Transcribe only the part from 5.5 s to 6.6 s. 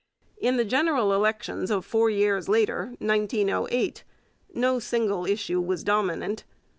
was dominant.